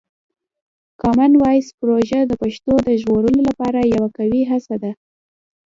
کامن 1.01 1.31
وایس 1.41 1.67
پروژه 1.79 2.19
د 2.27 2.31
پښتو 2.41 2.73
د 2.87 2.89
ژغورلو 3.01 3.41
لپاره 3.49 3.89
یوه 3.95 4.07
قوي 4.17 4.41
هڅه 4.51 4.75
ده. 4.83 4.91